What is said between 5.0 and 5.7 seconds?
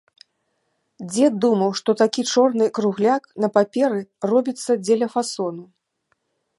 фасону.